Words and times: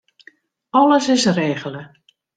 Alles 0.81 1.07
is 1.17 1.25
regele. 1.39 1.83